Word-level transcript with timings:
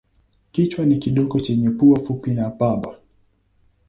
Kichwa 0.51 0.85
ni 0.85 0.97
kidogo 0.97 1.39
chenye 1.39 1.69
pua 1.69 1.99
fupi 1.99 2.31
na 2.31 2.49
bapa. 2.49 2.97